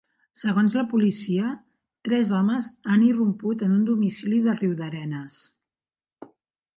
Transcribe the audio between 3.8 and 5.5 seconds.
un domicili de Riudarenes.